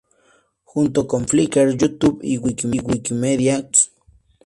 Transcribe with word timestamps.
Junto 0.63 1.05
con 1.05 1.27
Flickr, 1.27 1.77
YouTube 1.77 2.21
y 2.23 2.39
Wikimedia 2.39 3.57
Commons. 3.59 3.91